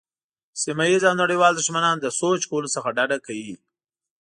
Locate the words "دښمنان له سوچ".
1.55-2.41